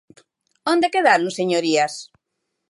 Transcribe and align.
¿Onde 0.71 0.91
quedaron, 0.93 1.33
señorías? 1.39 1.93